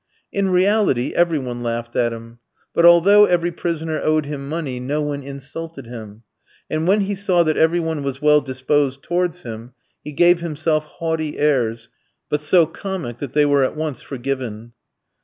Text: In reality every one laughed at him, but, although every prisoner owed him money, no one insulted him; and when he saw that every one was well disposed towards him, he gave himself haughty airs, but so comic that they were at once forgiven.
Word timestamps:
In 0.31 0.49
reality 0.49 1.13
every 1.13 1.37
one 1.37 1.61
laughed 1.61 1.95
at 1.95 2.11
him, 2.11 2.39
but, 2.73 2.87
although 2.87 3.25
every 3.25 3.51
prisoner 3.51 4.01
owed 4.01 4.25
him 4.25 4.49
money, 4.49 4.79
no 4.79 4.99
one 4.99 5.21
insulted 5.21 5.85
him; 5.85 6.23
and 6.71 6.87
when 6.87 7.01
he 7.01 7.13
saw 7.13 7.43
that 7.43 7.55
every 7.55 7.79
one 7.79 8.01
was 8.01 8.19
well 8.19 8.41
disposed 8.41 9.03
towards 9.03 9.43
him, 9.43 9.73
he 10.03 10.11
gave 10.11 10.39
himself 10.39 10.85
haughty 10.85 11.37
airs, 11.37 11.89
but 12.29 12.41
so 12.41 12.65
comic 12.65 13.19
that 13.19 13.33
they 13.33 13.45
were 13.45 13.63
at 13.63 13.75
once 13.75 14.01
forgiven. 14.01 14.73